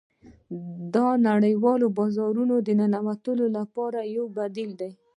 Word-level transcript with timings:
دا 0.93 1.07
د 1.17 1.21
نړیوالو 1.29 1.87
بازارونو 1.97 2.55
د 2.67 2.69
ننوتلو 2.79 3.45
لپاره 3.57 3.99
یو 4.15 4.25
بدیل 4.37 4.71
دی 4.81 4.91